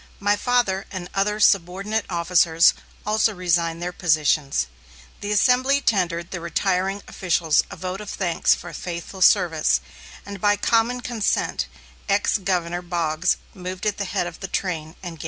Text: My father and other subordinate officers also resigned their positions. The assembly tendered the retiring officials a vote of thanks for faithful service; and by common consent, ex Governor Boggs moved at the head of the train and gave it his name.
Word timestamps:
My 0.19 0.35
father 0.35 0.87
and 0.91 1.11
other 1.13 1.39
subordinate 1.39 2.07
officers 2.09 2.73
also 3.05 3.35
resigned 3.35 3.83
their 3.83 3.91
positions. 3.93 4.65
The 5.19 5.29
assembly 5.31 5.79
tendered 5.79 6.31
the 6.31 6.41
retiring 6.41 7.03
officials 7.07 7.61
a 7.69 7.75
vote 7.75 8.01
of 8.01 8.09
thanks 8.09 8.55
for 8.55 8.73
faithful 8.73 9.21
service; 9.21 9.79
and 10.25 10.41
by 10.41 10.55
common 10.55 11.01
consent, 11.01 11.67
ex 12.09 12.39
Governor 12.39 12.81
Boggs 12.81 13.37
moved 13.53 13.85
at 13.85 13.97
the 13.99 14.05
head 14.05 14.25
of 14.25 14.39
the 14.39 14.47
train 14.47 14.71
and 14.73 14.85
gave 14.85 14.95
it 14.95 15.09
his 15.09 15.09
name. 15.09 15.19